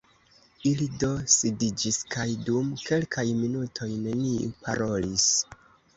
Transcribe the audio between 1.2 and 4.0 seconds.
sidiĝis, kaj dum kelkaj minutoj